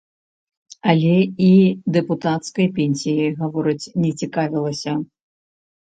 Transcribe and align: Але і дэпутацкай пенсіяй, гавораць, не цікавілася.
Але 0.93 1.11
і 1.49 1.51
дэпутацкай 1.99 2.67
пенсіяй, 2.81 3.31
гавораць, 3.45 3.91
не 4.03 4.11
цікавілася. 4.19 5.01